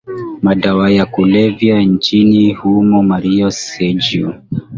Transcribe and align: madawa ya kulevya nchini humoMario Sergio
madawa 0.41 0.91
ya 0.91 1.05
kulevya 1.05 1.79
nchini 1.81 2.53
humoMario 2.53 3.51
Sergio 3.51 4.33